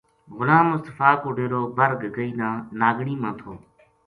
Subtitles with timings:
[0.37, 2.31] غلام مصطفیٰ کو ڈیرو بر گگئی
[2.79, 3.51] ناگنی ما تھو